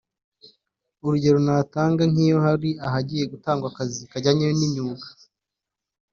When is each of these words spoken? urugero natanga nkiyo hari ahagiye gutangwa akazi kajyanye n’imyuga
urugero 1.05 1.39
natanga 1.47 2.01
nkiyo 2.11 2.37
hari 2.45 2.69
ahagiye 2.87 3.23
gutangwa 3.33 3.65
akazi 3.71 4.01
kajyanye 4.11 4.47
n’imyuga 4.59 5.07